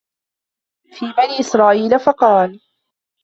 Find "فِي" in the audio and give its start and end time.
0.99-1.05